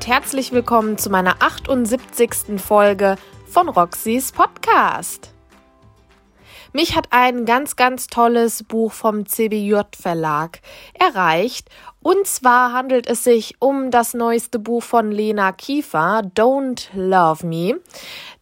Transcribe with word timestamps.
und 0.00 0.06
herzlich 0.06 0.50
willkommen 0.50 0.96
zu 0.96 1.10
meiner 1.10 1.42
78. 1.42 2.58
Folge 2.58 3.16
von 3.46 3.68
Roxys 3.68 4.32
Podcast. 4.32 5.34
Mich 6.72 6.96
hat 6.96 7.08
ein 7.10 7.44
ganz, 7.44 7.76
ganz 7.76 8.06
tolles 8.06 8.62
Buch 8.62 8.92
vom 8.92 9.26
CBJ 9.26 9.80
Verlag 10.00 10.60
erreicht. 10.94 11.68
Und 12.00 12.26
zwar 12.26 12.72
handelt 12.72 13.06
es 13.08 13.24
sich 13.24 13.56
um 13.58 13.90
das 13.90 14.14
neueste 14.14 14.58
Buch 14.58 14.82
von 14.82 15.12
Lena 15.12 15.52
Kiefer, 15.52 16.22
Don't 16.34 16.88
Love 16.94 17.44
Me. 17.46 17.78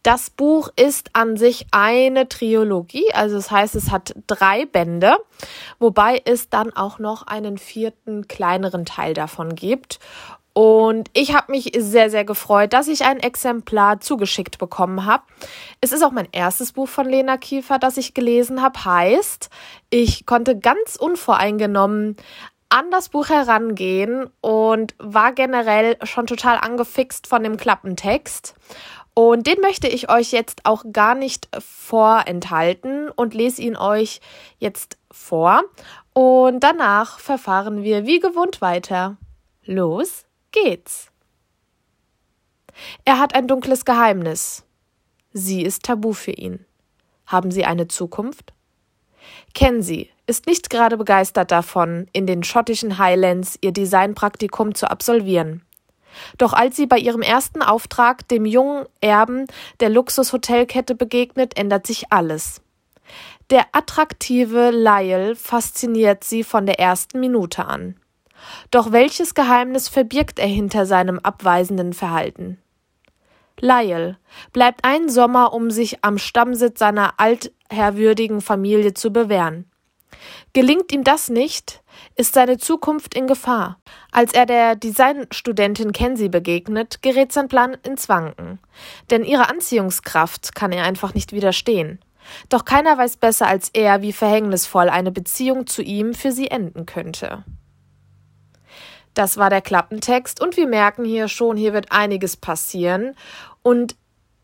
Das 0.01 0.29
Buch 0.29 0.69
ist 0.77 1.09
an 1.11 1.35
sich 1.35 1.67
eine 1.71 2.29
Trilogie, 2.29 3.11
also 3.13 3.35
das 3.35 3.51
heißt, 3.51 3.75
es 3.75 3.91
hat 3.91 4.15
drei 4.27 4.65
Bände, 4.65 5.17
wobei 5.77 6.21
es 6.23 6.49
dann 6.49 6.71
auch 6.71 6.99
noch 6.99 7.27
einen 7.27 7.57
vierten 7.57 8.29
kleineren 8.29 8.85
Teil 8.85 9.13
davon 9.13 9.55
gibt. 9.55 9.99
Und 10.59 11.09
ich 11.13 11.33
habe 11.33 11.53
mich 11.53 11.71
sehr, 11.77 12.09
sehr 12.09 12.25
gefreut, 12.25 12.73
dass 12.73 12.89
ich 12.89 13.05
ein 13.05 13.21
Exemplar 13.21 14.01
zugeschickt 14.01 14.57
bekommen 14.57 15.05
habe. 15.05 15.23
Es 15.79 15.93
ist 15.93 16.03
auch 16.03 16.11
mein 16.11 16.27
erstes 16.33 16.73
Buch 16.73 16.89
von 16.89 17.07
Lena 17.07 17.37
Kiefer, 17.37 17.79
das 17.79 17.95
ich 17.95 18.13
gelesen 18.13 18.61
habe. 18.61 18.83
Heißt, 18.83 19.49
ich 19.89 20.25
konnte 20.25 20.59
ganz 20.59 20.97
unvoreingenommen 20.97 22.17
an 22.67 22.91
das 22.91 23.07
Buch 23.07 23.29
herangehen 23.29 24.29
und 24.41 24.95
war 24.97 25.31
generell 25.31 25.95
schon 26.03 26.27
total 26.27 26.57
angefixt 26.57 27.27
von 27.27 27.41
dem 27.41 27.55
Klappentext. 27.55 28.53
Und 29.13 29.47
den 29.47 29.61
möchte 29.61 29.87
ich 29.87 30.11
euch 30.11 30.33
jetzt 30.33 30.65
auch 30.65 30.83
gar 30.91 31.15
nicht 31.15 31.47
vorenthalten 31.57 33.09
und 33.09 33.33
lese 33.33 33.61
ihn 33.61 33.77
euch 33.77 34.19
jetzt 34.57 34.97
vor. 35.09 35.63
Und 36.11 36.59
danach 36.59 37.17
verfahren 37.19 37.81
wir 37.83 38.05
wie 38.05 38.19
gewohnt 38.19 38.59
weiter. 38.59 39.15
Los 39.63 40.25
geht's. 40.51 41.11
Er 43.05 43.19
hat 43.19 43.35
ein 43.35 43.47
dunkles 43.47 43.85
Geheimnis. 43.85 44.63
Sie 45.33 45.61
ist 45.63 45.83
tabu 45.83 46.13
für 46.13 46.31
ihn. 46.31 46.65
Haben 47.25 47.51
Sie 47.51 47.65
eine 47.65 47.87
Zukunft? 47.87 48.53
Kenzie 49.53 50.09
ist 50.25 50.47
nicht 50.47 50.69
gerade 50.69 50.97
begeistert 50.97 51.51
davon, 51.51 52.07
in 52.13 52.25
den 52.25 52.43
schottischen 52.43 52.97
Highlands 52.97 53.57
ihr 53.61 53.71
Designpraktikum 53.71 54.75
zu 54.75 54.89
absolvieren. 54.89 55.63
Doch 56.37 56.53
als 56.53 56.75
sie 56.75 56.87
bei 56.87 56.97
ihrem 56.97 57.21
ersten 57.21 57.61
Auftrag 57.61 58.27
dem 58.27 58.45
jungen 58.45 58.85
Erben 59.01 59.45
der 59.79 59.89
Luxushotelkette 59.89 60.95
begegnet, 60.95 61.57
ändert 61.57 61.85
sich 61.85 62.11
alles. 62.11 62.61
Der 63.49 63.65
attraktive 63.71 64.71
Lyle 64.71 65.35
fasziniert 65.35 66.23
sie 66.23 66.43
von 66.43 66.65
der 66.65 66.79
ersten 66.79 67.19
Minute 67.19 67.65
an. 67.65 67.95
Doch 68.71 68.91
welches 68.91 69.33
Geheimnis 69.33 69.89
verbirgt 69.89 70.39
er 70.39 70.47
hinter 70.47 70.85
seinem 70.85 71.19
abweisenden 71.19 71.93
Verhalten? 71.93 72.59
Lyle 73.59 74.17
bleibt 74.53 74.85
einen 74.85 75.09
Sommer, 75.09 75.53
um 75.53 75.71
sich 75.71 76.03
am 76.03 76.17
Stammsitz 76.17 76.79
seiner 76.79 77.13
altherwürdigen 77.17 78.41
Familie 78.41 78.93
zu 78.93 79.11
bewähren. 79.11 79.69
Gelingt 80.53 80.91
ihm 80.91 81.03
das 81.03 81.29
nicht, 81.29 81.83
ist 82.15 82.33
seine 82.33 82.57
Zukunft 82.57 83.13
in 83.13 83.27
Gefahr. 83.27 83.77
Als 84.11 84.33
er 84.33 84.45
der 84.45 84.75
Designstudentin 84.75 85.91
Kenzie 85.91 86.29
begegnet, 86.29 87.01
gerät 87.01 87.31
sein 87.31 87.47
Plan 87.47 87.77
ins 87.83 88.09
Wanken. 88.09 88.59
Denn 89.11 89.23
ihre 89.23 89.49
Anziehungskraft 89.49 90.55
kann 90.55 90.71
er 90.71 90.85
einfach 90.85 91.13
nicht 91.13 91.31
widerstehen. 91.33 91.99
Doch 92.49 92.65
keiner 92.65 92.97
weiß 92.97 93.17
besser 93.17 93.47
als 93.47 93.69
er, 93.69 94.01
wie 94.01 94.13
verhängnisvoll 94.13 94.89
eine 94.89 95.11
Beziehung 95.11 95.67
zu 95.67 95.81
ihm 95.81 96.13
für 96.13 96.31
sie 96.31 96.49
enden 96.49 96.85
könnte. 96.85 97.43
Das 99.13 99.37
war 99.37 99.49
der 99.49 99.61
Klappentext 99.61 100.41
und 100.41 100.57
wir 100.57 100.67
merken 100.67 101.05
hier 101.05 101.27
schon, 101.27 101.57
hier 101.57 101.73
wird 101.73 101.91
einiges 101.91 102.37
passieren 102.37 103.15
und 103.63 103.95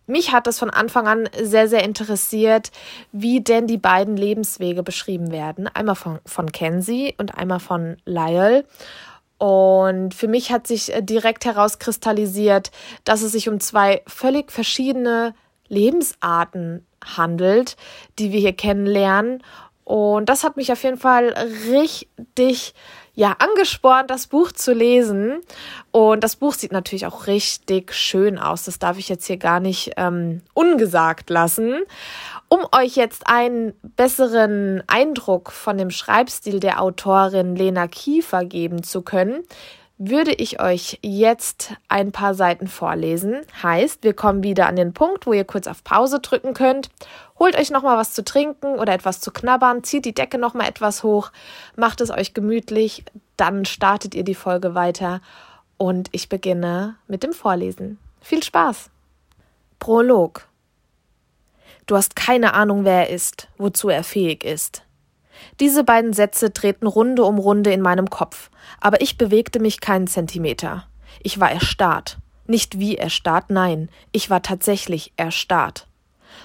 mich 0.07 0.31
hat 0.31 0.45
das 0.45 0.59
von 0.59 0.69
Anfang 0.69 1.07
an 1.07 1.29
sehr, 1.41 1.67
sehr 1.67 1.83
interessiert, 1.83 2.71
wie 3.11 3.41
denn 3.41 3.65
die 3.65 3.77
beiden 3.77 4.17
Lebenswege 4.17 4.83
beschrieben 4.83 5.31
werden. 5.31 5.67
Einmal 5.67 5.95
von, 5.95 6.19
von 6.25 6.51
Kenzie 6.51 7.15
und 7.17 7.35
einmal 7.35 7.59
von 7.59 7.97
Lyle. 8.05 8.65
Und 9.37 10.13
für 10.13 10.27
mich 10.27 10.51
hat 10.51 10.67
sich 10.67 10.93
äh, 10.93 11.01
direkt 11.01 11.45
herauskristallisiert, 11.45 12.71
dass 13.03 13.21
es 13.21 13.31
sich 13.31 13.49
um 13.49 13.59
zwei 13.59 14.01
völlig 14.07 14.51
verschiedene 14.51 15.33
Lebensarten 15.67 16.85
handelt, 17.03 17.75
die 18.19 18.31
wir 18.31 18.39
hier 18.39 18.53
kennenlernen. 18.53 19.43
Und 19.83 20.29
das 20.29 20.43
hat 20.43 20.55
mich 20.55 20.71
auf 20.71 20.83
jeden 20.83 20.97
Fall 20.97 21.35
richtig 21.69 22.73
ja 23.15 23.35
angespornt, 23.39 24.09
das 24.09 24.27
Buch 24.27 24.51
zu 24.51 24.73
lesen. 24.73 25.41
Und 25.91 26.23
das 26.23 26.35
Buch 26.35 26.53
sieht 26.53 26.71
natürlich 26.71 27.07
auch 27.07 27.27
richtig 27.27 27.93
schön 27.93 28.37
aus. 28.37 28.65
Das 28.65 28.79
darf 28.79 28.97
ich 28.97 29.09
jetzt 29.09 29.25
hier 29.25 29.37
gar 29.37 29.59
nicht 29.59 29.93
ähm, 29.97 30.41
ungesagt 30.53 31.29
lassen. 31.29 31.83
Um 32.49 32.59
euch 32.75 32.95
jetzt 32.95 33.27
einen 33.27 33.73
besseren 33.81 34.83
Eindruck 34.87 35.51
von 35.51 35.77
dem 35.77 35.89
Schreibstil 35.89 36.59
der 36.59 36.81
Autorin 36.81 37.55
Lena 37.55 37.87
Kiefer 37.87 38.45
geben 38.45 38.83
zu 38.83 39.01
können, 39.01 39.43
würde 39.97 40.33
ich 40.33 40.61
euch 40.61 40.99
jetzt 41.01 41.73
ein 41.87 42.11
paar 42.11 42.33
Seiten 42.33 42.67
vorlesen. 42.67 43.41
Heißt, 43.63 44.03
wir 44.03 44.13
kommen 44.13 44.43
wieder 44.43 44.67
an 44.67 44.75
den 44.75 44.93
Punkt, 44.93 45.25
wo 45.25 45.33
ihr 45.33 45.45
kurz 45.45 45.67
auf 45.67 45.83
Pause 45.83 46.19
drücken 46.19 46.53
könnt. 46.53 46.89
Holt 47.39 47.57
euch 47.57 47.71
nochmal 47.71 47.97
was 47.97 48.13
zu 48.13 48.23
trinken 48.23 48.77
oder 48.79 48.93
etwas 48.93 49.21
zu 49.21 49.31
knabbern, 49.31 49.83
zieht 49.83 50.05
die 50.05 50.13
Decke 50.13 50.37
nochmal 50.37 50.67
etwas 50.67 51.03
hoch, 51.03 51.31
macht 51.75 52.01
es 52.01 52.11
euch 52.11 52.33
gemütlich, 52.33 53.03
dann 53.37 53.65
startet 53.65 54.15
ihr 54.15 54.23
die 54.23 54.35
Folge 54.35 54.75
weiter 54.75 55.21
und 55.77 56.09
ich 56.11 56.29
beginne 56.29 56.95
mit 57.07 57.23
dem 57.23 57.33
Vorlesen. 57.33 57.97
Viel 58.21 58.43
Spaß! 58.43 58.89
Prolog 59.79 60.47
Du 61.87 61.95
hast 61.95 62.15
keine 62.15 62.55
Ahnung, 62.55 62.83
wer 62.83 63.07
er 63.07 63.09
ist, 63.11 63.47
wozu 63.57 63.89
er 63.89 64.03
fähig 64.03 64.43
ist. 64.43 64.81
Diese 65.59 65.83
beiden 65.83 66.13
Sätze 66.13 66.49
drehten 66.49 66.87
Runde 66.87 67.23
um 67.23 67.37
Runde 67.37 67.71
in 67.71 67.81
meinem 67.81 68.09
Kopf, 68.09 68.49
aber 68.79 69.01
ich 69.01 69.17
bewegte 69.17 69.59
mich 69.59 69.81
keinen 69.81 70.07
Zentimeter. 70.07 70.87
Ich 71.21 71.39
war 71.39 71.51
erstarrt. 71.51 72.17
Nicht 72.47 72.79
wie 72.79 72.97
erstarrt, 72.97 73.49
nein, 73.49 73.89
ich 74.11 74.29
war 74.29 74.41
tatsächlich 74.41 75.13
erstarrt. 75.17 75.87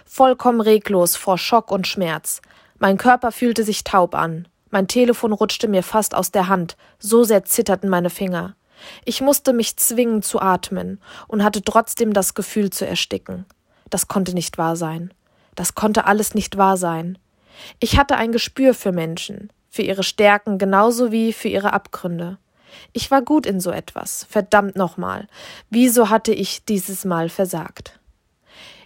Vollkommen 0.05 0.61
reglos 0.61 1.17
vor 1.17 1.37
Schock 1.37 1.71
und 1.71 1.87
Schmerz. 1.87 2.41
Mein 2.79 2.97
Körper 2.97 3.33
fühlte 3.33 3.65
sich 3.65 3.85
taub 3.85 4.15
an. 4.15 4.49
Mein 4.71 4.87
Telefon 4.87 5.33
rutschte 5.33 5.69
mir 5.69 5.83
fast 5.83 6.15
aus 6.15 6.31
der 6.31 6.49
Hand, 6.49 6.77
so 6.99 7.25
sehr 7.25 7.45
zitterten 7.45 7.91
meine 7.91 8.11
Finger. 8.11 8.55
Ich 9.05 9.21
musste 9.21 9.53
mich 9.53 9.77
zwingen 9.77 10.23
zu 10.23 10.41
atmen 10.41 11.01
und 11.29 11.45
hatte 11.45 11.63
trotzdem 11.63 12.13
das 12.13 12.35
Gefühl 12.35 12.71
zu 12.71 12.87
ersticken. 12.87 13.45
Das 13.91 14.09
konnte 14.09 14.33
nicht 14.33 14.57
wahr 14.59 14.77
sein. 14.77 15.13
Das 15.55 15.75
konnte 15.75 16.07
alles 16.07 16.35
nicht 16.35 16.57
wahr 16.57 16.77
sein. 16.77 17.19
Ich 17.79 17.99
hatte 17.99 18.17
ein 18.17 18.33
Gespür 18.33 18.75
für 18.75 18.93
Menschen, 18.93 19.53
für 19.69 19.83
ihre 19.83 20.03
Stärken 20.03 20.59
genauso 20.59 21.13
wie 21.13 21.33
für 21.33 21.49
ihre 21.49 21.73
Abgründe. 21.73 22.39
Ich 22.93 23.11
war 23.11 23.23
gut 23.23 23.47
in 23.47 23.61
so 23.61 23.71
etwas. 23.71 24.27
Verdammt 24.29 24.77
nochmal. 24.77 25.27
Wieso 25.71 26.09
hatte 26.09 26.33
ich 26.33 26.65
dieses 26.65 27.05
Mal 27.05 27.29
versagt? 27.29 28.01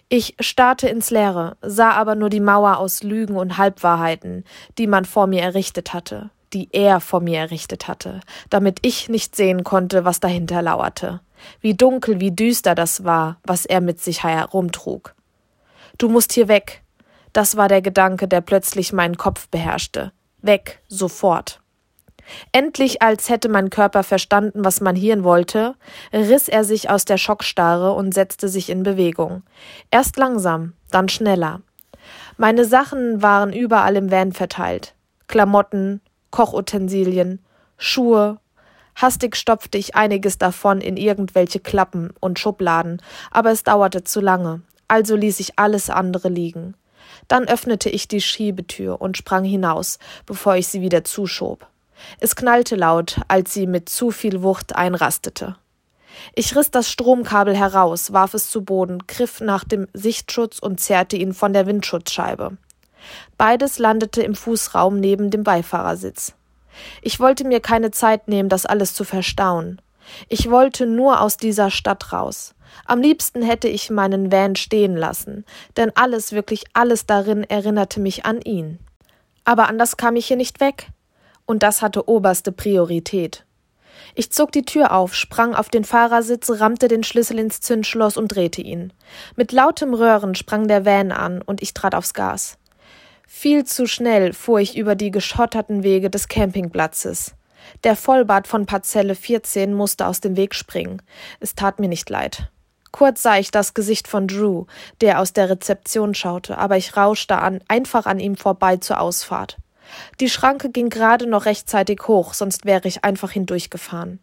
Ich 0.07 0.35
starrte 0.39 0.87
ins 0.87 1.09
Leere, 1.09 1.57
sah 1.61 1.91
aber 1.91 2.15
nur 2.15 2.29
die 2.29 2.39
Mauer 2.39 2.77
aus 2.77 3.01
Lügen 3.01 3.37
und 3.37 3.57
Halbwahrheiten, 3.57 4.43
die 4.77 4.85
man 4.85 5.03
vor 5.05 5.25
mir 5.25 5.41
errichtet 5.41 5.93
hatte, 5.93 6.29
die 6.53 6.69
er 6.71 6.99
vor 6.99 7.21
mir 7.21 7.39
errichtet 7.39 7.87
hatte, 7.87 8.19
damit 8.51 8.79
ich 8.83 9.09
nicht 9.09 9.35
sehen 9.35 9.63
konnte, 9.63 10.05
was 10.05 10.19
dahinter 10.19 10.61
lauerte, 10.61 11.21
wie 11.59 11.73
dunkel, 11.73 12.19
wie 12.19 12.31
düster 12.31 12.75
das 12.75 13.03
war, 13.03 13.37
was 13.43 13.65
er 13.65 13.81
mit 13.81 13.99
sich 13.99 14.23
herumtrug. 14.23 15.15
Du 15.97 16.07
musst 16.07 16.33
hier 16.33 16.47
weg, 16.47 16.83
das 17.35 17.57
war 17.57 17.67
der 17.67 17.81
Gedanke, 17.81 18.29
der 18.29 18.39
plötzlich 18.39 18.93
meinen 18.93 19.17
Kopf 19.17 19.49
beherrschte. 19.49 20.13
Weg, 20.41 20.79
sofort. 20.87 21.59
Endlich, 22.53 23.01
als 23.01 23.29
hätte 23.29 23.49
mein 23.49 23.69
Körper 23.69 24.03
verstanden, 24.03 24.63
was 24.63 24.79
mein 24.79 24.95
Hirn 24.95 25.25
wollte, 25.25 25.75
riss 26.13 26.47
er 26.47 26.63
sich 26.63 26.89
aus 26.89 27.03
der 27.03 27.17
Schockstarre 27.17 27.91
und 27.91 28.13
setzte 28.13 28.47
sich 28.47 28.69
in 28.69 28.83
Bewegung. 28.83 29.43
Erst 29.91 30.15
langsam, 30.15 30.73
dann 30.91 31.09
schneller. 31.09 31.61
Meine 32.37 32.63
Sachen 32.63 33.21
waren 33.21 33.51
überall 33.51 33.97
im 33.97 34.11
Van 34.11 34.31
verteilt. 34.31 34.95
Klamotten, 35.27 35.99
Kochutensilien, 36.31 37.43
Schuhe. 37.77 38.39
Hastig 38.95 39.35
stopfte 39.35 39.77
ich 39.77 39.95
einiges 39.95 40.37
davon 40.37 40.79
in 40.79 40.95
irgendwelche 40.95 41.59
Klappen 41.59 42.13
und 42.21 42.39
Schubladen, 42.39 43.01
aber 43.29 43.51
es 43.51 43.63
dauerte 43.63 44.05
zu 44.05 44.21
lange, 44.21 44.61
also 44.87 45.17
ließ 45.17 45.41
ich 45.41 45.59
alles 45.59 45.89
andere 45.89 46.29
liegen. 46.29 46.75
Dann 47.27 47.47
öffnete 47.47 47.89
ich 47.89 48.07
die 48.07 48.21
Schiebetür 48.21 49.01
und 49.01 49.17
sprang 49.17 49.43
hinaus, 49.43 49.99
bevor 50.25 50.55
ich 50.55 50.67
sie 50.67 50.81
wieder 50.81 51.03
zuschob. 51.03 51.67
Es 52.19 52.35
knallte 52.35 52.75
laut, 52.75 53.21
als 53.27 53.53
sie 53.53 53.67
mit 53.67 53.89
zu 53.89 54.11
viel 54.11 54.43
Wucht 54.43 54.75
einrastete. 54.75 55.55
Ich 56.33 56.55
riss 56.55 56.71
das 56.71 56.89
Stromkabel 56.89 57.55
heraus, 57.55 58.13
warf 58.13 58.33
es 58.33 58.49
zu 58.49 58.63
Boden, 58.63 58.99
griff 59.07 59.41
nach 59.41 59.63
dem 59.63 59.87
Sichtschutz 59.93 60.59
und 60.59 60.79
zerrte 60.79 61.17
ihn 61.17 61.33
von 61.33 61.53
der 61.53 61.65
Windschutzscheibe. 61.65 62.57
Beides 63.37 63.79
landete 63.79 64.21
im 64.23 64.35
Fußraum 64.35 64.99
neben 64.99 65.29
dem 65.29 65.43
Beifahrersitz. 65.43 66.33
Ich 67.01 67.19
wollte 67.19 67.45
mir 67.45 67.59
keine 67.59 67.91
Zeit 67.91 68.27
nehmen, 68.27 68.49
das 68.49 68.65
alles 68.65 68.93
zu 68.93 69.03
verstauen. 69.03 69.81
Ich 70.29 70.49
wollte 70.49 70.85
nur 70.85 71.21
aus 71.21 71.37
dieser 71.37 71.69
Stadt 71.69 72.11
raus. 72.13 72.55
Am 72.85 73.01
liebsten 73.01 73.41
hätte 73.41 73.67
ich 73.67 73.89
meinen 73.89 74.31
Van 74.31 74.55
stehen 74.55 74.95
lassen, 74.95 75.45
denn 75.77 75.91
alles, 75.95 76.31
wirklich 76.31 76.65
alles 76.73 77.05
darin 77.05 77.43
erinnerte 77.43 77.99
mich 77.99 78.25
an 78.25 78.41
ihn. 78.41 78.79
Aber 79.45 79.69
anders 79.69 79.97
kam 79.97 80.15
ich 80.15 80.27
hier 80.27 80.37
nicht 80.37 80.59
weg. 80.59 80.89
Und 81.45 81.61
das 81.61 81.83
hatte 81.83 82.09
oberste 82.09 82.51
Priorität. 82.51 83.45
Ich 84.15 84.31
zog 84.31 84.51
die 84.51 84.65
Tür 84.65 84.91
auf, 84.93 85.13
sprang 85.13 85.53
auf 85.53 85.69
den 85.69 85.83
Fahrersitz, 85.83 86.49
rammte 86.49 86.87
den 86.87 87.03
Schlüssel 87.03 87.37
ins 87.37 87.61
Zündschloss 87.61 88.17
und 88.17 88.29
drehte 88.29 88.61
ihn. 88.61 88.93
Mit 89.35 89.51
lautem 89.51 89.93
Röhren 89.93 90.35
sprang 90.35 90.67
der 90.67 90.85
Van 90.85 91.11
an 91.11 91.41
und 91.41 91.61
ich 91.61 91.73
trat 91.73 91.95
aufs 91.95 92.13
Gas. 92.13 92.57
Viel 93.27 93.65
zu 93.65 93.87
schnell 93.87 94.33
fuhr 94.33 94.59
ich 94.59 94.77
über 94.77 94.95
die 94.95 95.11
geschotterten 95.11 95.83
Wege 95.83 96.09
des 96.09 96.27
Campingplatzes. 96.27 97.35
Der 97.83 97.95
Vollbart 97.95 98.47
von 98.47 98.65
Parzelle 98.65 99.15
14 99.15 99.73
musste 99.73 100.07
aus 100.07 100.21
dem 100.21 100.37
Weg 100.37 100.55
springen. 100.55 101.01
Es 101.39 101.55
tat 101.55 101.79
mir 101.79 101.87
nicht 101.87 102.09
leid. 102.09 102.51
Kurz 102.91 103.23
sah 103.23 103.37
ich 103.37 103.51
das 103.51 103.73
Gesicht 103.73 104.07
von 104.07 104.27
Drew, 104.27 104.65
der 105.01 105.19
aus 105.19 105.33
der 105.33 105.49
Rezeption 105.49 106.13
schaute, 106.13 106.57
aber 106.57 106.77
ich 106.77 106.95
rauschte 106.95 107.37
an, 107.37 107.59
einfach 107.67 108.05
an 108.05 108.19
ihm 108.19 108.37
vorbei 108.37 108.77
zur 108.77 109.01
Ausfahrt. 109.01 109.57
Die 110.19 110.29
Schranke 110.29 110.69
ging 110.69 110.89
gerade 110.89 111.27
noch 111.27 111.45
rechtzeitig 111.45 111.99
hoch, 112.07 112.33
sonst 112.33 112.65
wäre 112.65 112.87
ich 112.87 113.03
einfach 113.03 113.31
hindurchgefahren. 113.31 114.19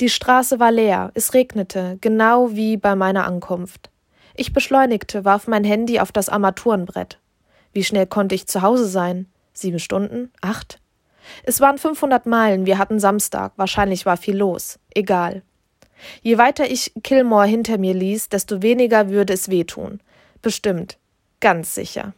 Die 0.00 0.10
Straße 0.10 0.60
war 0.60 0.72
leer, 0.72 1.10
es 1.14 1.32
regnete, 1.34 1.98
genau 2.00 2.52
wie 2.52 2.76
bei 2.76 2.94
meiner 2.96 3.26
Ankunft. 3.26 3.90
Ich 4.34 4.52
beschleunigte, 4.52 5.24
warf 5.24 5.46
mein 5.46 5.64
Handy 5.64 6.00
auf 6.00 6.12
das 6.12 6.28
Armaturenbrett. 6.28 7.18
Wie 7.72 7.84
schnell 7.84 8.06
konnte 8.06 8.34
ich 8.34 8.46
zu 8.46 8.62
Hause 8.62 8.86
sein? 8.86 9.26
Sieben 9.52 9.78
Stunden? 9.78 10.32
Acht? 10.40 10.79
Es 11.44 11.60
waren 11.60 11.78
500 11.78 12.26
Meilen, 12.26 12.66
wir 12.66 12.78
hatten 12.78 12.98
Samstag, 12.98 13.52
wahrscheinlich 13.56 14.06
war 14.06 14.16
viel 14.16 14.36
los. 14.36 14.78
Egal. 14.94 15.42
Je 16.22 16.38
weiter 16.38 16.70
ich 16.70 16.92
Kilmore 17.02 17.46
hinter 17.46 17.78
mir 17.78 17.94
ließ, 17.94 18.28
desto 18.28 18.62
weniger 18.62 19.10
würde 19.10 19.32
es 19.32 19.50
wehtun. 19.50 20.00
Bestimmt. 20.42 20.98
Ganz 21.40 21.74
sicher. 21.74 22.14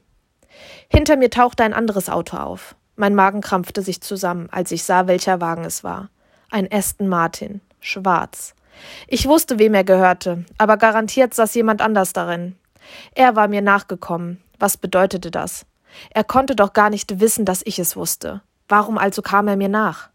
Hinter 0.89 1.17
mir 1.17 1.31
tauchte 1.31 1.65
ein 1.65 1.75
anderes 1.75 2.09
Auto 2.09 2.37
auf. 2.37 2.77
Mein 2.97 3.15
Magen 3.15 3.41
krampfte 3.41 3.83
sich 3.83 4.01
zusammen, 4.01 4.49
als 4.51 4.71
ich 4.71 4.85
sah, 4.85 5.07
welcher 5.07 5.41
Wagen 5.41 5.65
es 5.65 5.83
war. 5.83 6.11
Ein 6.51 6.69
Aston 6.71 7.09
Martin. 7.09 7.61
Schwarz. 7.81 8.55
Ich 9.09 9.27
wusste, 9.27 9.59
wem 9.59 9.75
er 9.75 9.85
gehörte, 9.85 10.45
aber 10.59 10.77
garantiert 10.77 11.35
saß 11.35 11.55
jemand 11.55 11.83
anders 11.83 12.13
darin. 12.13 12.57
Er 13.15 13.37
war 13.37 13.49
mir 13.49 13.63
nachgekommen. 13.63 14.43
Was 14.59 14.77
bedeutete 14.77 15.31
das? 15.31 15.67
Er 16.11 16.25
konnte 16.25 16.55
doch 16.55 16.73
gar 16.73 16.91
nicht 16.91 17.21
wissen, 17.21 17.45
dass 17.45 17.63
ich 17.65 17.79
es 17.79 17.97
wusste. 17.97 18.43
Warum 18.73 18.97
also 18.97 19.21
kam 19.21 19.49
er 19.49 19.57
mir 19.57 19.69
nach? 19.69 20.09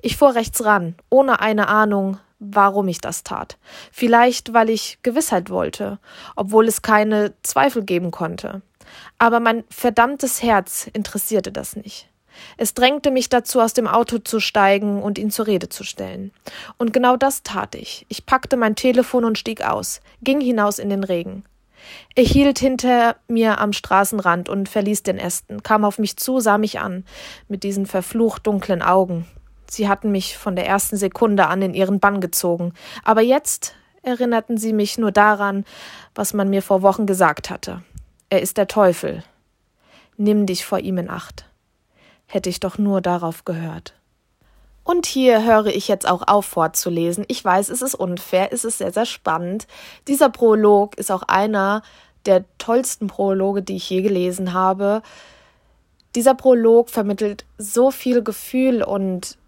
Ich 0.00 0.16
fuhr 0.16 0.34
rechts 0.34 0.64
ran, 0.64 0.94
ohne 1.10 1.40
eine 1.40 1.68
Ahnung, 1.68 2.18
warum 2.38 2.88
ich 2.88 3.02
das 3.02 3.24
tat. 3.24 3.58
Vielleicht, 3.92 4.54
weil 4.54 4.70
ich 4.70 5.00
Gewissheit 5.02 5.50
wollte, 5.50 5.98
obwohl 6.34 6.66
es 6.66 6.80
keine 6.80 7.34
Zweifel 7.42 7.84
geben 7.84 8.10
konnte. 8.10 8.62
Aber 9.18 9.38
mein 9.38 9.64
verdammtes 9.68 10.42
Herz 10.42 10.88
interessierte 10.90 11.52
das 11.52 11.76
nicht. 11.76 12.08
Es 12.56 12.72
drängte 12.72 13.10
mich 13.10 13.28
dazu, 13.28 13.60
aus 13.60 13.74
dem 13.74 13.86
Auto 13.86 14.16
zu 14.16 14.40
steigen 14.40 15.02
und 15.02 15.18
ihn 15.18 15.30
zur 15.30 15.46
Rede 15.46 15.68
zu 15.68 15.84
stellen. 15.84 16.32
Und 16.78 16.94
genau 16.94 17.18
das 17.18 17.42
tat 17.42 17.74
ich. 17.74 18.06
Ich 18.08 18.24
packte 18.24 18.56
mein 18.56 18.76
Telefon 18.76 19.26
und 19.26 19.36
stieg 19.36 19.60
aus, 19.60 20.00
ging 20.22 20.40
hinaus 20.40 20.78
in 20.78 20.88
den 20.88 21.04
Regen. 21.04 21.44
Er 22.14 22.24
hielt 22.24 22.58
hinter 22.58 23.16
mir 23.28 23.58
am 23.58 23.72
Straßenrand 23.72 24.48
und 24.48 24.68
verließ 24.68 25.02
den 25.02 25.18
Ästen, 25.18 25.62
kam 25.62 25.84
auf 25.84 25.98
mich 25.98 26.16
zu, 26.16 26.40
sah 26.40 26.58
mich 26.58 26.80
an, 26.80 27.04
mit 27.48 27.62
diesen 27.62 27.86
verflucht 27.86 28.46
dunklen 28.46 28.82
Augen. 28.82 29.26
Sie 29.68 29.88
hatten 29.88 30.10
mich 30.10 30.36
von 30.36 30.56
der 30.56 30.66
ersten 30.66 30.96
Sekunde 30.96 31.46
an 31.46 31.62
in 31.62 31.74
ihren 31.74 32.00
Bann 32.00 32.20
gezogen, 32.20 32.74
aber 33.04 33.20
jetzt 33.20 33.74
erinnerten 34.02 34.56
sie 34.56 34.72
mich 34.72 34.98
nur 34.98 35.12
daran, 35.12 35.64
was 36.14 36.34
man 36.34 36.50
mir 36.50 36.62
vor 36.62 36.82
Wochen 36.82 37.06
gesagt 37.06 37.50
hatte. 37.50 37.82
Er 38.30 38.42
ist 38.42 38.56
der 38.56 38.66
Teufel. 38.66 39.22
Nimm 40.16 40.46
dich 40.46 40.64
vor 40.64 40.78
ihm 40.78 40.98
in 40.98 41.10
Acht. 41.10 41.46
Hätte 42.26 42.48
ich 42.48 42.60
doch 42.60 42.78
nur 42.78 43.00
darauf 43.00 43.44
gehört. 43.44 43.94
Und 44.84 45.06
hier 45.06 45.44
höre 45.44 45.66
ich 45.66 45.88
jetzt 45.88 46.08
auch 46.08 46.22
auf 46.26 46.46
vorzulesen. 46.46 47.24
Ich 47.28 47.44
weiß, 47.44 47.68
es 47.68 47.82
ist 47.82 47.94
unfair, 47.94 48.52
es 48.52 48.64
ist 48.64 48.78
sehr, 48.78 48.92
sehr 48.92 49.06
spannend. 49.06 49.66
Dieser 50.08 50.30
Prolog 50.30 50.96
ist 50.96 51.10
auch 51.10 51.22
einer 51.22 51.82
der 52.26 52.44
tollsten 52.58 53.06
Prologe, 53.06 53.62
die 53.62 53.76
ich 53.76 53.88
je 53.88 54.02
gelesen 54.02 54.52
habe. 54.52 55.02
Dieser 56.14 56.34
Prolog 56.34 56.90
vermittelt 56.90 57.44
so 57.56 57.90
viel 57.90 58.22
Gefühl 58.22 58.82
und 58.82 59.38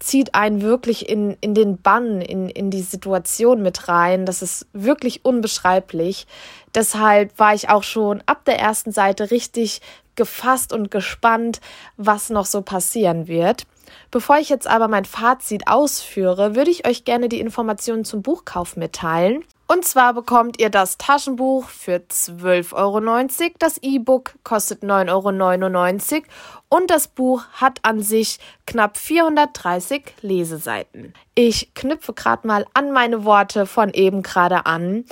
zieht 0.00 0.34
einen 0.34 0.62
wirklich 0.62 1.08
in, 1.08 1.36
in 1.40 1.54
den 1.54 1.80
Bann, 1.80 2.20
in, 2.20 2.48
in 2.48 2.70
die 2.70 2.82
Situation 2.82 3.62
mit 3.62 3.88
rein. 3.88 4.26
Das 4.26 4.42
ist 4.42 4.66
wirklich 4.72 5.24
unbeschreiblich. 5.24 6.26
Deshalb 6.74 7.38
war 7.38 7.54
ich 7.54 7.68
auch 7.68 7.82
schon 7.82 8.22
ab 8.26 8.44
der 8.44 8.58
ersten 8.58 8.92
Seite 8.92 9.30
richtig 9.30 9.80
gefasst 10.14 10.72
und 10.72 10.90
gespannt, 10.90 11.60
was 11.96 12.30
noch 12.30 12.46
so 12.46 12.62
passieren 12.62 13.28
wird. 13.28 13.66
Bevor 14.10 14.38
ich 14.38 14.48
jetzt 14.48 14.66
aber 14.66 14.88
mein 14.88 15.04
Fazit 15.04 15.68
ausführe, 15.68 16.54
würde 16.54 16.70
ich 16.70 16.86
euch 16.86 17.04
gerne 17.04 17.28
die 17.28 17.40
Informationen 17.40 18.04
zum 18.04 18.22
Buchkauf 18.22 18.76
mitteilen. 18.76 19.44
Und 19.70 19.84
zwar 19.84 20.14
bekommt 20.14 20.58
ihr 20.58 20.70
das 20.70 20.96
Taschenbuch 20.96 21.66
für 21.68 21.96
12,90 21.96 22.72
Euro, 22.72 23.54
das 23.58 23.76
E-Book 23.82 24.32
kostet 24.42 24.82
9,99 24.82 26.14
Euro 26.14 26.24
und 26.70 26.90
das 26.90 27.08
Buch 27.08 27.44
hat 27.52 27.80
an 27.82 28.00
sich 28.00 28.38
knapp 28.66 28.96
430 28.96 30.04
Leseseiten. 30.22 31.12
Ich 31.34 31.74
knüpfe 31.74 32.14
gerade 32.14 32.46
mal 32.46 32.64
an 32.72 32.92
meine 32.92 33.26
Worte 33.26 33.66
von 33.66 33.92
eben 33.92 34.22
gerade 34.22 34.64
an. 34.64 35.04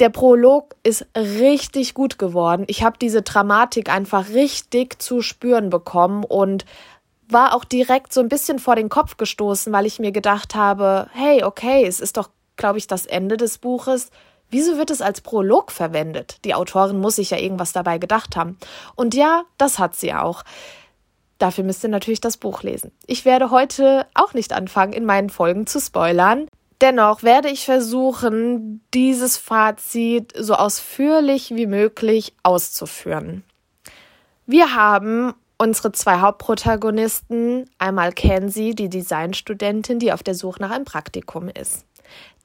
Der 0.00 0.10
Prolog 0.10 0.74
ist 0.82 1.06
richtig 1.16 1.94
gut 1.94 2.18
geworden. 2.18 2.64
Ich 2.66 2.82
habe 2.82 2.98
diese 3.00 3.22
Dramatik 3.22 3.90
einfach 3.90 4.28
richtig 4.30 5.00
zu 5.00 5.22
spüren 5.22 5.70
bekommen 5.70 6.24
und 6.24 6.64
war 7.28 7.54
auch 7.54 7.64
direkt 7.64 8.12
so 8.12 8.20
ein 8.20 8.28
bisschen 8.28 8.58
vor 8.58 8.76
den 8.76 8.88
Kopf 8.88 9.16
gestoßen, 9.16 9.72
weil 9.72 9.86
ich 9.86 9.98
mir 9.98 10.12
gedacht 10.12 10.54
habe, 10.54 11.08
hey, 11.12 11.44
okay, 11.44 11.84
es 11.86 12.00
ist 12.00 12.16
doch, 12.16 12.30
glaube 12.56 12.78
ich, 12.78 12.86
das 12.86 13.06
Ende 13.06 13.36
des 13.36 13.58
Buches. 13.58 14.10
Wieso 14.50 14.78
wird 14.78 14.90
es 14.90 15.02
als 15.02 15.20
Prolog 15.20 15.70
verwendet? 15.70 16.38
Die 16.44 16.54
Autorin 16.54 17.00
muss 17.00 17.16
sich 17.16 17.30
ja 17.30 17.38
irgendwas 17.38 17.72
dabei 17.72 17.98
gedacht 17.98 18.34
haben. 18.34 18.56
Und 18.94 19.14
ja, 19.14 19.44
das 19.58 19.78
hat 19.78 19.94
sie 19.94 20.14
auch. 20.14 20.42
Dafür 21.38 21.64
müsst 21.64 21.84
ihr 21.84 21.90
natürlich 21.90 22.20
das 22.20 22.38
Buch 22.38 22.62
lesen. 22.62 22.90
Ich 23.06 23.24
werde 23.24 23.50
heute 23.50 24.06
auch 24.14 24.34
nicht 24.34 24.52
anfangen, 24.52 24.92
in 24.92 25.04
meinen 25.04 25.30
Folgen 25.30 25.66
zu 25.66 25.80
spoilern. 25.80 26.48
Dennoch 26.80 27.22
werde 27.22 27.48
ich 27.50 27.64
versuchen, 27.64 28.82
dieses 28.94 29.36
Fazit 29.36 30.32
so 30.36 30.54
ausführlich 30.54 31.54
wie 31.54 31.66
möglich 31.66 32.34
auszuführen. 32.42 33.44
Wir 34.46 34.74
haben 34.74 35.34
unsere 35.58 35.92
zwei 35.92 36.20
Hauptprotagonisten, 36.20 37.68
einmal 37.78 38.12
Kenzie, 38.12 38.74
die 38.74 38.88
Designstudentin, 38.88 39.98
die 39.98 40.12
auf 40.12 40.22
der 40.22 40.34
Suche 40.34 40.62
nach 40.62 40.70
einem 40.70 40.84
Praktikum 40.84 41.48
ist. 41.48 41.84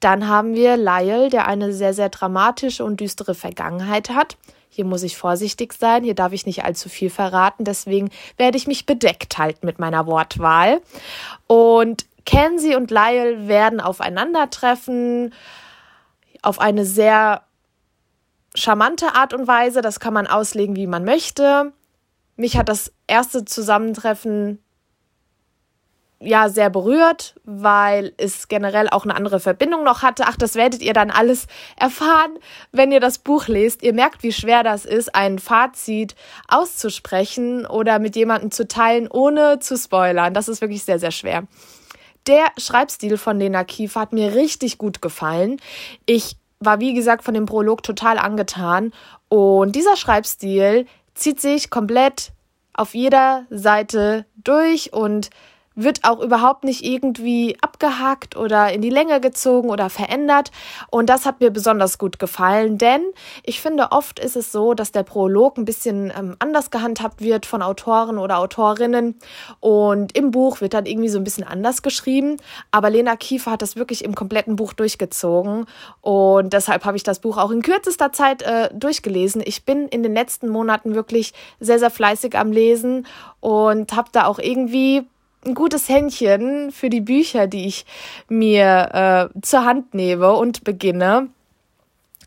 Dann 0.00 0.28
haben 0.28 0.54
wir 0.54 0.76
Lyle, 0.76 1.30
der 1.30 1.46
eine 1.46 1.72
sehr, 1.72 1.94
sehr 1.94 2.10
dramatische 2.10 2.84
und 2.84 3.00
düstere 3.00 3.34
Vergangenheit 3.34 4.10
hat. 4.10 4.36
Hier 4.68 4.84
muss 4.84 5.04
ich 5.04 5.16
vorsichtig 5.16 5.72
sein, 5.72 6.02
hier 6.02 6.14
darf 6.14 6.32
ich 6.32 6.46
nicht 6.46 6.64
allzu 6.64 6.88
viel 6.88 7.08
verraten, 7.08 7.64
deswegen 7.64 8.10
werde 8.36 8.58
ich 8.58 8.66
mich 8.66 8.86
bedeckt 8.86 9.38
halten 9.38 9.64
mit 9.64 9.78
meiner 9.78 10.06
Wortwahl. 10.06 10.82
Und 11.46 12.06
Kenzie 12.26 12.74
und 12.74 12.90
Lyle 12.90 13.46
werden 13.46 13.80
aufeinandertreffen 13.80 15.32
auf 16.42 16.58
eine 16.58 16.84
sehr 16.84 17.42
charmante 18.54 19.14
Art 19.14 19.32
und 19.32 19.46
Weise. 19.46 19.80
Das 19.80 20.00
kann 20.00 20.12
man 20.12 20.26
auslegen, 20.26 20.74
wie 20.74 20.88
man 20.88 21.04
möchte. 21.04 21.72
Mich 22.36 22.56
hat 22.56 22.68
das 22.68 22.92
erste 23.06 23.44
Zusammentreffen 23.44 24.58
ja 26.20 26.48
sehr 26.48 26.70
berührt, 26.70 27.34
weil 27.44 28.12
es 28.16 28.48
generell 28.48 28.88
auch 28.88 29.04
eine 29.04 29.14
andere 29.14 29.40
Verbindung 29.40 29.84
noch 29.84 30.02
hatte. 30.02 30.24
Ach, 30.26 30.36
das 30.36 30.54
werdet 30.54 30.82
ihr 30.82 30.92
dann 30.92 31.10
alles 31.10 31.46
erfahren, 31.76 32.38
wenn 32.72 32.92
ihr 32.92 33.00
das 33.00 33.18
Buch 33.18 33.46
lest. 33.46 33.82
Ihr 33.82 33.92
merkt, 33.92 34.22
wie 34.22 34.32
schwer 34.32 34.62
das 34.62 34.84
ist, 34.84 35.14
ein 35.14 35.38
Fazit 35.38 36.14
auszusprechen 36.48 37.66
oder 37.66 37.98
mit 37.98 38.16
jemandem 38.16 38.50
zu 38.50 38.66
teilen, 38.66 39.08
ohne 39.10 39.58
zu 39.58 39.76
spoilern. 39.76 40.34
Das 40.34 40.48
ist 40.48 40.60
wirklich 40.60 40.84
sehr, 40.84 40.98
sehr 40.98 41.10
schwer. 41.10 41.44
Der 42.26 42.46
Schreibstil 42.56 43.18
von 43.18 43.38
Lena 43.38 43.64
Kiefer 43.64 44.00
hat 44.00 44.12
mir 44.12 44.34
richtig 44.34 44.78
gut 44.78 45.02
gefallen. 45.02 45.58
Ich 46.06 46.36
war, 46.58 46.80
wie 46.80 46.94
gesagt, 46.94 47.22
von 47.22 47.34
dem 47.34 47.44
Prolog 47.44 47.82
total 47.82 48.18
angetan. 48.18 48.92
Und 49.28 49.76
dieser 49.76 49.96
Schreibstil 49.96 50.86
zieht 51.14 51.40
sich 51.40 51.70
komplett 51.70 52.32
auf 52.72 52.94
jeder 52.94 53.46
Seite 53.50 54.26
durch 54.36 54.92
und 54.92 55.30
wird 55.74 56.04
auch 56.04 56.20
überhaupt 56.20 56.64
nicht 56.64 56.84
irgendwie 56.84 57.56
abgehakt 57.60 58.36
oder 58.36 58.72
in 58.72 58.82
die 58.82 58.90
Länge 58.90 59.20
gezogen 59.20 59.70
oder 59.70 59.90
verändert. 59.90 60.50
Und 60.90 61.08
das 61.08 61.26
hat 61.26 61.40
mir 61.40 61.50
besonders 61.50 61.98
gut 61.98 62.18
gefallen, 62.18 62.78
denn 62.78 63.02
ich 63.42 63.60
finde, 63.60 63.88
oft 63.90 64.18
ist 64.18 64.36
es 64.36 64.52
so, 64.52 64.74
dass 64.74 64.92
der 64.92 65.02
Prolog 65.02 65.58
ein 65.58 65.64
bisschen 65.64 66.12
ähm, 66.16 66.36
anders 66.38 66.70
gehandhabt 66.70 67.20
wird 67.20 67.46
von 67.46 67.62
Autoren 67.62 68.18
oder 68.18 68.38
Autorinnen. 68.38 69.18
Und 69.60 70.16
im 70.16 70.30
Buch 70.30 70.60
wird 70.60 70.74
dann 70.74 70.86
irgendwie 70.86 71.08
so 71.08 71.18
ein 71.18 71.24
bisschen 71.24 71.44
anders 71.44 71.82
geschrieben. 71.82 72.36
Aber 72.70 72.90
Lena 72.90 73.16
Kiefer 73.16 73.52
hat 73.52 73.62
das 73.62 73.76
wirklich 73.76 74.04
im 74.04 74.14
kompletten 74.14 74.56
Buch 74.56 74.72
durchgezogen. 74.72 75.66
Und 76.00 76.52
deshalb 76.52 76.84
habe 76.84 76.96
ich 76.96 77.02
das 77.02 77.20
Buch 77.20 77.38
auch 77.38 77.50
in 77.50 77.62
kürzester 77.62 78.12
Zeit 78.12 78.42
äh, 78.42 78.70
durchgelesen. 78.74 79.42
Ich 79.44 79.64
bin 79.64 79.88
in 79.88 80.02
den 80.02 80.14
letzten 80.14 80.48
Monaten 80.48 80.94
wirklich 80.94 81.32
sehr, 81.60 81.78
sehr 81.78 81.90
fleißig 81.90 82.36
am 82.36 82.52
Lesen 82.52 83.06
und 83.40 83.94
habe 83.94 84.08
da 84.12 84.26
auch 84.26 84.38
irgendwie 84.38 85.06
ein 85.46 85.54
gutes 85.54 85.88
Händchen 85.88 86.72
für 86.72 86.90
die 86.90 87.00
Bücher, 87.00 87.46
die 87.46 87.66
ich 87.66 87.86
mir 88.28 89.30
äh, 89.34 89.40
zur 89.40 89.64
Hand 89.64 89.94
nehme 89.94 90.32
und 90.32 90.64
beginne. 90.64 91.28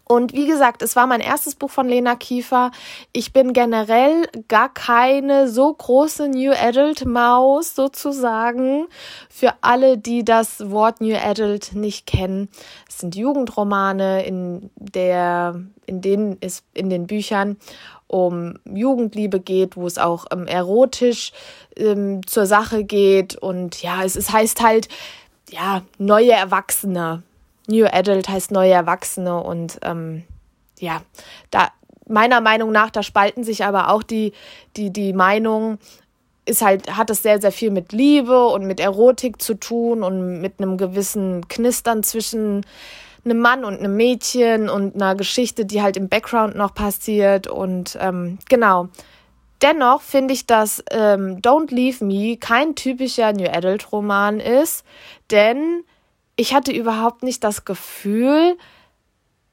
Und 0.07 0.31
wie 0.33 0.47
gesagt, 0.47 0.81
es 0.81 0.95
war 0.95 1.05
mein 1.05 1.19
erstes 1.19 1.55
Buch 1.55 1.69
von 1.69 1.89
Lena 1.89 2.15
Kiefer. 2.15 2.71
Ich 3.11 3.33
bin 3.33 3.51
generell 3.51 4.29
gar 4.47 4.73
keine 4.73 5.49
so 5.49 5.73
große 5.73 6.29
New 6.29 6.53
Adult 6.53 7.05
Maus 7.05 7.75
sozusagen. 7.75 8.87
Für 9.29 9.55
alle, 9.59 9.97
die 9.97 10.23
das 10.23 10.71
Wort 10.71 11.01
New 11.01 11.15
Adult 11.15 11.75
nicht 11.75 12.07
kennen, 12.07 12.47
es 12.87 12.99
sind 12.99 13.17
Jugendromane, 13.17 14.25
in 14.25 14.69
der, 14.77 15.61
in 15.85 15.99
denen 15.99 16.37
es 16.39 16.63
in 16.73 16.89
den 16.89 17.05
Büchern 17.05 17.57
um 18.07 18.59
Jugendliebe 18.63 19.41
geht, 19.41 19.75
wo 19.75 19.85
es 19.85 19.97
auch 19.97 20.27
ähm, 20.31 20.47
erotisch 20.47 21.33
ähm, 21.75 22.25
zur 22.25 22.45
Sache 22.45 22.85
geht. 22.85 23.35
Und 23.35 23.81
ja, 23.81 24.05
es, 24.05 24.15
es 24.15 24.31
heißt 24.31 24.61
halt, 24.63 24.87
ja, 25.49 25.81
neue 25.97 26.31
Erwachsene. 26.31 27.23
New 27.67 27.85
Adult 27.85 28.27
heißt 28.27 28.51
neue 28.51 28.71
Erwachsene. 28.71 29.41
Und 29.41 29.79
ähm, 29.83 30.23
ja, 30.79 31.01
da 31.51 31.69
meiner 32.07 32.41
Meinung 32.41 32.71
nach, 32.71 32.89
da 32.89 33.03
spalten 33.03 33.43
sich 33.43 33.65
aber 33.65 33.89
auch 33.89 34.03
die, 34.03 34.33
die, 34.75 34.91
die 34.91 35.13
Meinungen, 35.13 35.77
ist 36.45 36.61
halt, 36.61 36.95
hat 36.95 37.09
es 37.09 37.23
sehr, 37.23 37.41
sehr 37.41 37.51
viel 37.51 37.71
mit 37.71 37.91
Liebe 37.91 38.47
und 38.47 38.65
mit 38.65 38.79
Erotik 38.79 39.41
zu 39.41 39.53
tun 39.55 40.01
und 40.01 40.39
mit 40.39 40.59
einem 40.59 40.77
gewissen 40.77 41.47
Knistern 41.49 42.03
zwischen 42.03 42.65
einem 43.25 43.39
Mann 43.39 43.65
und 43.65 43.79
einem 43.79 43.97
Mädchen 43.97 44.69
und 44.69 44.95
einer 44.95 45.15
Geschichte, 45.15 45.65
die 45.65 45.81
halt 45.81 45.97
im 45.97 46.07
Background 46.07 46.55
noch 46.55 46.73
passiert. 46.73 47.47
Und 47.47 47.97
ähm, 47.99 48.39
genau. 48.47 48.87
Dennoch 49.61 50.01
finde 50.01 50.33
ich, 50.33 50.45
dass 50.45 50.83
ähm, 50.91 51.41
Don't 51.41 51.73
Leave 51.73 52.05
Me 52.05 52.37
kein 52.37 52.75
typischer 52.75 53.33
New 53.33 53.49
Adult 53.49 53.91
Roman 53.91 54.39
ist, 54.39 54.85
denn 55.31 55.83
ich 56.37 56.53
hatte 56.53 56.71
überhaupt 56.71 57.23
nicht 57.23 57.43
das 57.43 57.65
Gefühl, 57.65 58.57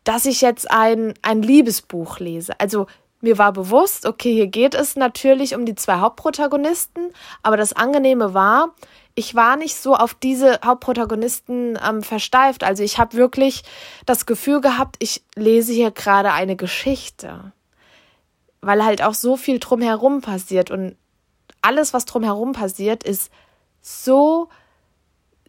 dass 0.04 0.26
ich 0.26 0.42
jetzt 0.42 0.70
ein, 0.70 1.14
ein 1.22 1.42
Liebesbuch 1.42 2.20
lese. 2.20 2.60
Also 2.60 2.86
mir 3.22 3.38
war 3.38 3.52
bewusst, 3.52 4.04
okay, 4.04 4.34
hier 4.34 4.48
geht 4.48 4.74
es 4.74 4.96
natürlich 4.96 5.54
um 5.54 5.64
die 5.64 5.74
zwei 5.74 5.96
Hauptprotagonisten, 5.96 7.10
aber 7.42 7.56
das 7.56 7.72
Angenehme 7.72 8.34
war, 8.34 8.74
ich 9.14 9.34
war 9.34 9.56
nicht 9.56 9.76
so 9.76 9.94
auf 9.94 10.12
diese 10.12 10.60
Hauptprotagonisten 10.62 11.78
ähm, 11.82 12.02
versteift. 12.02 12.64
Also 12.64 12.82
ich 12.82 12.98
habe 12.98 13.16
wirklich 13.16 13.62
das 14.04 14.26
Gefühl 14.26 14.60
gehabt, 14.60 14.96
ich 14.98 15.24
lese 15.36 15.72
hier 15.72 15.90
gerade 15.90 16.32
eine 16.32 16.54
Geschichte. 16.54 17.52
Weil 18.60 18.84
halt 18.84 19.02
auch 19.02 19.14
so 19.14 19.36
viel 19.36 19.58
drumherum 19.58 20.20
passiert 20.20 20.70
und 20.70 20.96
alles, 21.62 21.94
was 21.94 22.04
drumherum 22.04 22.52
passiert, 22.52 23.04
ist 23.04 23.30
so 23.80 24.48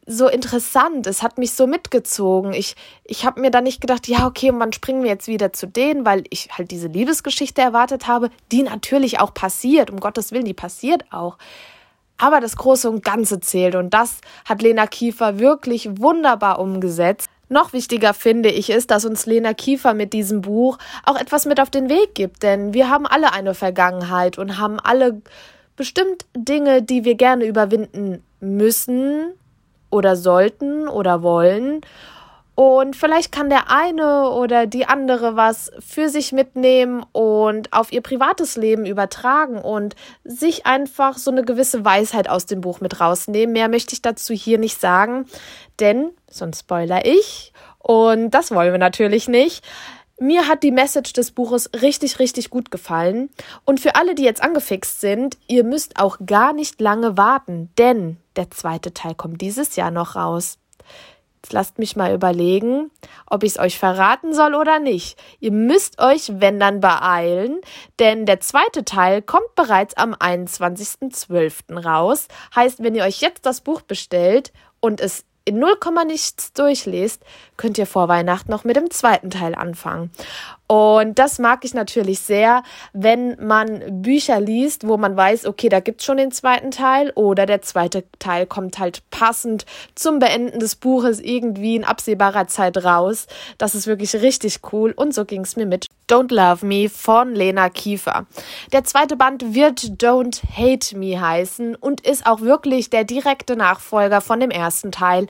so 0.06 0.28
interessant. 0.28 1.08
Es 1.08 1.24
hat 1.24 1.38
mich 1.38 1.54
so 1.54 1.68
mitgezogen. 1.68 2.54
Ich, 2.54 2.76
ich 3.04 3.26
habe 3.26 3.42
mir 3.42 3.52
dann 3.52 3.64
nicht 3.64 3.82
gedacht, 3.82 4.08
ja, 4.08 4.28
okay, 4.28 4.52
und 4.52 4.60
wann 4.60 4.74
springen 4.74 5.04
wir 5.04 5.10
jetzt 5.10 5.28
wieder 5.28 5.52
zu 5.54 5.68
denen, 5.68 6.06
weil 6.06 6.24
ich 6.30 6.50
halt 6.52 6.72
diese 6.72 6.88
Liebesgeschichte 6.88 7.62
erwartet 7.62 8.08
habe, 8.08 8.30
die 8.52 8.64
natürlich 8.64 9.20
auch 9.20 9.34
passiert. 9.34 9.90
Um 9.90 10.00
Gottes 10.00 10.32
Willen, 10.32 10.46
die 10.46 10.54
passiert 10.54 11.06
auch 11.12 11.38
aber 12.18 12.40
das 12.40 12.56
Große 12.56 12.90
und 12.90 13.04
Ganze 13.04 13.40
zählt. 13.40 13.76
Und 13.76 13.94
das 13.94 14.22
hat 14.46 14.62
Lena 14.62 14.88
Kiefer 14.88 15.40
wirklich 15.40 16.00
wunderbar 16.00 16.60
umgesetzt. 16.60 17.30
Noch 17.48 17.74
wichtiger 17.74 18.14
finde 18.14 18.50
ich 18.50 18.70
ist, 18.70 18.90
dass 18.90 19.06
uns 19.06 19.26
Lena 19.26 19.54
Kiefer 19.54 19.94
mit 19.94 20.14
diesem 20.14 20.42
Buch 20.42 20.78
auch 21.04 21.20
etwas 21.20 21.46
mit 21.46 21.60
auf 21.60 21.70
den 21.70 21.90
Weg 21.90 22.16
gibt, 22.16 22.42
denn 22.42 22.74
wir 22.74 22.90
haben 22.90 23.06
alle 23.06 23.34
eine 23.34 23.54
Vergangenheit 23.54 24.40
und 24.40 24.58
haben 24.58 24.80
alle 24.80 25.22
bestimmt 25.76 26.26
Dinge, 26.36 26.82
die 26.82 27.04
wir 27.06 27.16
gerne 27.16 27.46
überwinden 27.46 28.24
müssen 28.40 29.34
oder 29.96 30.16
sollten 30.16 30.88
oder 30.88 31.24
wollen. 31.24 31.82
Und 32.56 32.96
vielleicht 32.96 33.34
kann 33.34 33.50
der 33.50 33.70
eine 33.70 34.30
oder 34.30 34.66
die 34.66 34.86
andere 34.86 35.36
was 35.36 35.72
für 35.80 36.08
sich 36.08 36.32
mitnehmen 36.32 37.06
und 37.12 37.74
auf 37.74 37.92
ihr 37.92 38.00
privates 38.00 38.56
Leben 38.56 38.86
übertragen 38.86 39.58
und 39.58 39.96
sich 40.24 40.66
einfach 40.66 41.18
so 41.18 41.32
eine 41.32 41.44
gewisse 41.44 41.84
Weisheit 41.84 42.30
aus 42.30 42.46
dem 42.46 42.62
Buch 42.62 42.80
mit 42.80 43.02
rausnehmen. 43.02 43.52
Mehr 43.52 43.68
möchte 43.68 43.94
ich 43.94 44.02
dazu 44.02 44.34
hier 44.34 44.58
nicht 44.58 44.80
sagen, 44.80 45.26
denn 45.82 46.12
sonst 46.30 46.62
spoiler 46.62 47.06
ich. 47.06 47.52
Und 47.78 48.32
das 48.32 48.52
wollen 48.52 48.72
wir 48.72 48.80
natürlich 48.80 49.28
nicht. 49.28 49.66
Mir 50.18 50.48
hat 50.48 50.64
die 50.64 50.72
Message 50.72 51.12
des 51.12 51.32
Buches 51.32 51.70
richtig, 51.82 52.20
richtig 52.20 52.50
gut 52.50 52.72
gefallen. 52.72 53.30
Und 53.66 53.82
für 53.82 53.96
alle, 53.96 54.16
die 54.16 54.24
jetzt 54.24 54.42
angefixt 54.42 55.02
sind, 55.02 55.38
ihr 55.48 55.66
müsst 55.66 56.00
auch 56.00 56.20
gar 56.26 56.54
nicht 56.54 56.80
lange 56.80 57.18
warten, 57.18 57.70
denn 57.78 58.16
der 58.36 58.52
zweite 58.52 58.94
Teil 58.94 59.16
kommt 59.16 59.42
dieses 59.42 59.76
Jahr 59.76 59.92
noch 59.92 60.16
raus. 60.16 60.58
Jetzt 61.46 61.54
lasst 61.54 61.78
mich 61.78 61.96
mal 61.96 62.12
überlegen, 62.12 62.90
ob 63.28 63.44
ich 63.44 63.52
es 63.52 63.60
euch 63.60 63.78
verraten 63.78 64.34
soll 64.34 64.56
oder 64.56 64.80
nicht. 64.80 65.22
Ihr 65.40 65.52
müsst 65.52 66.02
euch, 66.02 66.32
wenn 66.34 66.60
dann, 66.60 66.80
beeilen, 66.80 67.62
denn 68.00 68.26
der 68.26 68.40
zweite 68.40 68.84
Teil 68.84 69.22
kommt 69.22 69.54
bereits 69.54 69.96
am 69.96 70.16
21.12. 70.16 71.84
raus. 71.84 72.30
Heißt, 72.56 72.82
wenn 72.82 72.96
ihr 72.96 73.04
euch 73.04 73.22
jetzt 73.22 73.46
das 73.46 73.62
Buch 73.62 73.82
bestellt 73.82 74.54
und 74.80 75.00
es 75.00 75.24
in 75.46 75.60
0, 75.60 75.78
nichts 76.08 76.54
durchlest, 76.54 77.22
könnt 77.56 77.78
ihr 77.78 77.86
vor 77.86 78.08
Weihnachten 78.08 78.52
noch 78.52 78.64
mit 78.64 78.76
dem 78.76 78.90
zweiten 78.90 79.30
Teil 79.30 79.56
anfangen. 79.56 80.10
Und 80.68 81.20
das 81.20 81.38
mag 81.38 81.64
ich 81.64 81.76
natürlich 81.76 82.20
sehr, 82.20 82.64
wenn 82.92 83.38
man 83.46 84.02
Bücher 84.02 84.40
liest, 84.40 84.88
wo 84.88 84.98
man 84.98 85.16
weiß, 85.16 85.46
okay, 85.46 85.70
da 85.70 85.80
gibt's 85.80 86.04
schon 86.04 86.18
den 86.18 86.32
zweiten 86.32 86.72
Teil 86.72 87.12
oder 87.12 87.46
der 87.46 87.62
zweite 87.62 88.04
Teil 88.18 88.48
kommt 88.48 88.80
halt 88.80 89.04
passend 89.12 89.66
zum 89.94 90.18
Beenden 90.18 90.60
des 90.60 90.76
Buches 90.76 91.20
irgendwie 91.20 91.76
in 91.76 91.84
absehbarer 91.84 92.48
Zeit 92.48 92.84
raus. 92.84 93.28
Das 93.60 93.76
ist 93.76 93.86
wirklich 93.86 94.16
richtig 94.16 94.62
cool 94.74 94.92
und 94.92 95.14
so 95.14 95.26
ging's 95.26 95.56
mir 95.56 95.68
mit 95.68 95.86
Don't 96.08 96.34
Love 96.34 96.66
Me 96.66 96.90
von 96.90 97.34
Lena 97.34 97.70
Kiefer. 97.70 98.26
Der 98.72 98.84
zweite 98.84 99.16
Band 99.16 99.54
wird 99.54 99.82
Don't 100.02 100.42
Hate 100.56 100.98
Me 100.98 101.20
heißen 101.20 101.76
und 101.76 102.02
ist 102.02 102.26
auch 102.26 102.42
wirklich 102.42 102.90
der 102.90 103.04
direkte 103.04 103.56
Nachfolger 103.56 104.22
von 104.22 104.40
dem 104.40 104.52
ersten 104.52 104.92
Teil. 104.92 105.28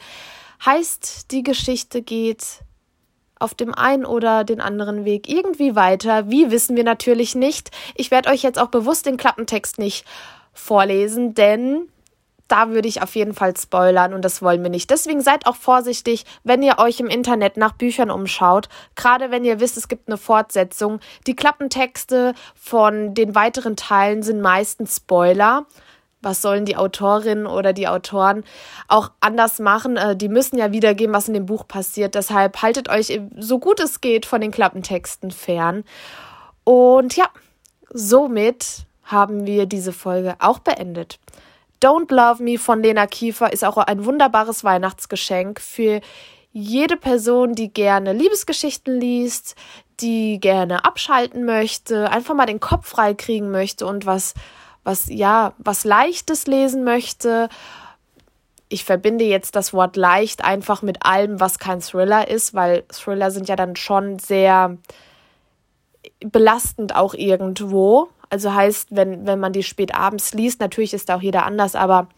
Heißt, 0.66 1.32
die 1.32 1.44
Geschichte 1.44 2.02
geht 2.02 2.62
auf 3.40 3.54
dem 3.54 3.74
einen 3.74 4.06
oder 4.06 4.44
den 4.44 4.62
anderen 4.62 5.06
Weg 5.06 5.30
irgendwie 5.30 5.76
weiter. 5.76 6.30
Wie 6.30 6.52
wissen 6.52 6.76
wir 6.76 6.84
natürlich 6.84 7.36
nicht. 7.36 7.72
Ich 7.96 8.12
werde 8.12 8.30
euch 8.30 8.44
jetzt 8.44 8.60
auch 8.60 8.70
bewusst 8.70 9.06
den 9.06 9.18
Klappentext 9.18 9.78
nicht 9.78 10.06
vorlesen, 10.54 11.34
denn 11.34 11.90
da 12.48 12.70
würde 12.70 12.88
ich 12.88 13.02
auf 13.02 13.16
jeden 13.16 13.34
Fall 13.34 13.56
spoilern 13.58 14.14
und 14.14 14.24
das 14.24 14.42
wollen 14.42 14.62
wir 14.64 14.70
nicht. 14.70 14.90
Deswegen 14.90 15.22
seid 15.22 15.48
auch 15.48 15.56
vorsichtig, 15.56 16.26
wenn 16.44 16.62
ihr 16.62 16.78
euch 16.78 17.00
im 17.00 17.08
Internet 17.08 17.58
nach 17.58 17.74
Büchern 17.74 18.12
umschaut, 18.12 18.70
gerade 18.96 19.32
wenn 19.32 19.46
ihr 19.46 19.60
wisst, 19.60 19.78
es 19.78 19.88
gibt 19.88 20.08
eine 20.08 20.18
Fortsetzung. 20.18 21.00
Die 21.28 21.36
Klappentexte 21.36 22.34
von 22.54 23.14
den 23.14 23.36
weiteren 23.36 23.76
Teilen 23.76 24.24
sind 24.24 24.42
meistens 24.42 24.98
Spoiler 24.98 25.66
was 26.26 26.42
sollen 26.42 26.66
die 26.66 26.76
Autorinnen 26.76 27.46
oder 27.46 27.72
die 27.72 27.88
Autoren 27.88 28.44
auch 28.88 29.12
anders 29.22 29.60
machen? 29.60 29.96
Äh, 29.96 30.18
die 30.18 30.28
müssen 30.28 30.58
ja 30.58 30.72
wiedergeben, 30.72 31.16
was 31.16 31.28
in 31.28 31.36
dem 31.36 31.46
Buch 31.46 31.68
passiert. 31.68 32.16
Deshalb 32.16 32.62
haltet 32.62 32.90
euch 32.90 33.22
so 33.38 33.60
gut 33.60 33.80
es 33.80 34.02
geht 34.02 34.26
von 34.26 34.42
den 34.42 34.52
Klappentexten 34.52 35.30
fern. 35.30 35.84
Und 36.64 37.16
ja, 37.16 37.28
somit 37.94 38.88
haben 39.04 39.46
wir 39.46 39.68
diese 39.68 39.94
Folge 39.94 40.36
auch 40.40 40.60
beendet. 40.60 41.20
Don't 41.82 42.14
Love 42.14 42.42
Me 42.42 42.58
von 42.58 42.82
Lena 42.82 43.08
Kiefer 43.08 43.52
ist 43.52 43.64
auch 43.64 43.78
ein 43.78 44.06
wunderbares 44.06 44.64
Weihnachtsgeschenk 44.64 45.60
für 45.60 46.02
jede 46.52 46.98
Person, 46.98 47.54
die 47.54 47.72
gerne 47.72 48.14
Liebesgeschichten 48.14 49.00
liest, 49.00 49.56
die 50.00 50.40
gerne 50.40 50.86
abschalten 50.86 51.46
möchte, 51.46 52.10
einfach 52.10 52.34
mal 52.34 52.46
den 52.46 52.60
Kopf 52.60 52.88
frei 52.88 53.14
kriegen 53.14 53.52
möchte 53.52 53.86
und 53.86 54.06
was 54.06 54.34
was 54.86 55.08
ja, 55.10 55.54
was 55.58 55.84
leichtes 55.84 56.48
lesen 56.48 56.86
möchte. 56.86 57.50
Ich 58.70 58.86
verbinde 58.86 59.26
jetzt 59.26 59.56
das 59.56 59.74
Wort 59.74 59.98
leicht 59.98 60.46
einfach 60.46 60.82
mit 60.82 61.06
allem, 61.06 61.40
was 61.40 61.60
kein 61.60 61.82
Thriller 61.82 62.30
ist, 62.30 62.54
weil 62.54 62.84
Thriller 62.84 63.32
sind 63.32 63.50
ja 63.50 63.56
dann 63.56 63.76
schon 63.76 64.20
sehr 64.20 64.78
belastend 66.20 66.96
auch 66.96 67.14
irgendwo. 67.14 68.10
Also 68.36 68.54
heißt, 68.54 68.90
wenn, 68.92 69.26
wenn 69.26 69.40
man 69.40 69.54
die 69.54 69.64
spät 69.64 69.96
abends 69.96 70.34
liest, 70.34 70.60
natürlich 70.60 70.94
ist 70.94 71.08
da 71.08 71.16
auch 71.16 71.22
jeder 71.22 71.46
anders, 71.46 71.74
aber 71.74 72.10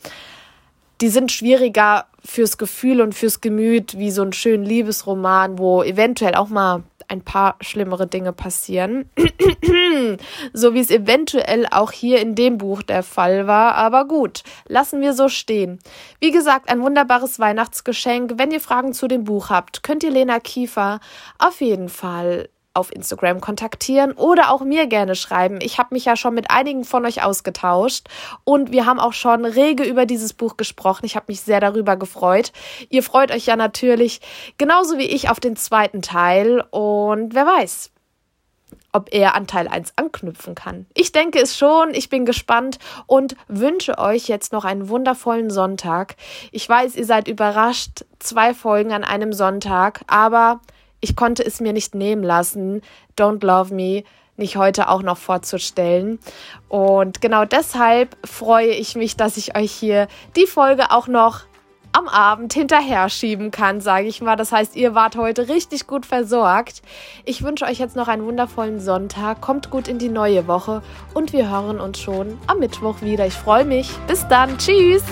die 1.00 1.10
sind 1.10 1.32
schwieriger 1.32 2.06
fürs 2.26 2.58
Gefühl 2.58 3.02
und 3.02 3.14
fürs 3.14 3.40
Gemüt, 3.40 4.00
wie 4.00 4.10
so 4.10 4.24
ein 4.24 4.34
schönen 4.34 4.66
Liebesroman, 4.66 5.60
wo 5.60 5.84
eventuell 5.84 6.34
auch 6.34 6.50
mal 6.50 6.82
ein 7.08 7.22
paar 7.22 7.56
schlimmere 7.62 8.08
Dinge 8.08 8.34
passieren. 8.34 9.08
so 10.54 10.74
wie 10.74 10.80
es 10.80 10.90
eventuell 10.90 11.68
auch 11.70 11.92
hier 11.92 12.20
in 12.20 12.34
dem 12.34 12.58
Buch 12.58 12.82
der 12.82 13.04
Fall 13.04 13.46
war. 13.46 13.76
Aber 13.76 14.08
gut, 14.08 14.42
lassen 14.68 15.02
wir 15.02 15.14
so 15.14 15.30
stehen. 15.30 15.78
Wie 16.20 16.32
gesagt, 16.32 16.68
ein 16.68 16.82
wunderbares 16.82 17.38
Weihnachtsgeschenk. 17.38 18.34
Wenn 18.38 18.50
ihr 18.50 18.60
Fragen 18.60 18.92
zu 18.94 19.08
dem 19.08 19.24
Buch 19.24 19.52
habt, 19.52 19.84
könnt 19.84 20.04
ihr 20.04 20.10
Lena 20.10 20.40
Kiefer 20.40 21.00
auf 21.38 21.62
jeden 21.62 21.90
Fall 21.90 22.50
auf 22.78 22.94
Instagram 22.94 23.42
kontaktieren 23.42 24.12
oder 24.14 24.52
auch 24.52 24.62
mir 24.62 24.88
gerne 24.88 25.16
schreiben. 25.16 25.60
Ich 25.62 25.78
habe 25.80 25.94
mich 25.94 26.06
ja 26.06 26.16
schon 26.16 26.36
mit 26.36 26.52
einigen 26.52 26.86
von 26.86 27.06
euch 27.06 27.24
ausgetauscht 27.24 28.08
und 28.44 28.72
wir 28.72 28.86
haben 28.86 29.00
auch 29.00 29.14
schon 29.14 29.46
rege 29.46 29.84
über 29.84 30.06
dieses 30.06 30.34
Buch 30.34 30.58
gesprochen. 30.58 31.06
Ich 31.06 31.16
habe 31.16 31.26
mich 31.28 31.42
sehr 31.42 31.60
darüber 31.60 31.98
gefreut. 31.98 32.52
Ihr 32.90 33.04
freut 33.04 33.32
euch 33.32 33.48
ja 33.48 33.56
natürlich 33.56 34.22
genauso 34.58 34.98
wie 34.98 35.08
ich 35.08 35.30
auf 35.30 35.40
den 35.40 35.56
zweiten 35.56 36.02
Teil 36.02 36.64
und 36.70 37.34
wer 37.34 37.46
weiß, 37.46 37.92
ob 38.92 39.14
er 39.14 39.36
an 39.36 39.48
Teil 39.48 39.68
1 39.68 39.94
anknüpfen 39.96 40.56
kann. 40.56 40.86
Ich 40.94 41.12
denke 41.12 41.40
es 41.40 41.58
schon, 41.58 41.94
ich 41.94 42.10
bin 42.10 42.26
gespannt 42.26 42.80
und 43.06 43.36
wünsche 43.48 43.98
euch 43.98 44.28
jetzt 44.28 44.54
noch 44.54 44.66
einen 44.66 44.90
wundervollen 44.90 45.50
Sonntag. 45.50 46.16
Ich 46.52 46.68
weiß, 46.68 46.96
ihr 46.96 47.06
seid 47.06 47.28
überrascht, 47.28 48.06
zwei 48.20 48.54
Folgen 48.54 48.92
an 48.94 49.04
einem 49.04 49.34
Sonntag, 49.34 50.02
aber 50.08 50.62
ich 51.02 51.16
konnte 51.16 51.46
es 51.46 51.60
mir 51.60 51.74
nicht 51.74 51.96
nehmen 51.96 52.24
lassen, 52.24 52.82
Don't 53.18 53.46
Love 53.46 53.74
Me 53.74 54.04
nicht 54.38 54.56
heute 54.56 54.90
auch 54.90 55.02
noch 55.02 55.18
vorzustellen. 55.18 56.20
Und 56.70 57.22
genau 57.22 57.44
deshalb 57.46 58.16
freue 58.26 58.70
ich 58.70 58.96
mich, 58.96 59.18
dass 59.18 59.36
ich 59.36 59.58
euch 59.58 59.72
hier 59.72 60.08
die 60.36 60.46
Folge 60.46 60.92
auch 60.92 61.08
noch 61.08 61.42
am 61.92 62.08
Abend 62.08 62.54
hinterher 62.54 63.10
schieben 63.10 63.50
kann, 63.50 63.82
sage 63.82 64.08
ich 64.08 64.22
mal. 64.22 64.36
Das 64.36 64.52
heißt, 64.52 64.76
ihr 64.76 64.94
wart 64.94 65.16
heute 65.16 65.50
richtig 65.50 65.88
gut 65.88 66.06
versorgt. 66.06 66.84
Ich 67.26 67.44
wünsche 67.44 67.66
euch 67.66 67.80
jetzt 67.80 67.96
noch 67.96 68.08
einen 68.08 68.26
wundervollen 68.26 68.80
Sonntag. 68.80 69.42
Kommt 69.42 69.72
gut 69.72 69.88
in 69.88 69.98
die 69.98 70.10
neue 70.10 70.48
Woche 70.48 70.84
und 71.14 71.34
wir 71.34 71.50
hören 71.50 71.80
uns 71.80 72.00
schon 72.00 72.38
am 72.46 72.60
Mittwoch 72.60 73.02
wieder. 73.02 73.26
Ich 73.26 73.34
freue 73.34 73.66
mich. 73.66 73.90
Bis 74.08 74.28
dann. 74.28 74.58
Tschüss. 74.60 75.04